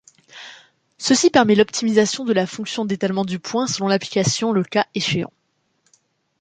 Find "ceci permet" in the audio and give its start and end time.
0.97-1.53